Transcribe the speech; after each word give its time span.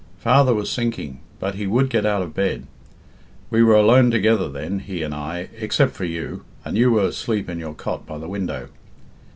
Father 0.17 0.51
was 0.55 0.71
sinking, 0.71 1.19
but 1.39 1.53
he 1.53 1.67
would 1.67 1.91
get 1.91 2.07
out 2.07 2.23
of 2.23 2.33
bed. 2.33 2.65
We 3.51 3.61
were 3.61 3.75
alone 3.75 4.09
together 4.09 4.49
then, 4.49 4.79
he 4.79 5.03
and 5.03 5.13
I, 5.13 5.49
except 5.57 5.93
for 5.93 6.05
you, 6.05 6.43
and 6.65 6.75
you 6.75 6.89
were 6.89 7.05
asleep 7.05 7.47
in 7.47 7.59
your 7.59 7.75
cot 7.75 8.07
by 8.07 8.17
the 8.17 8.27
window. 8.27 8.69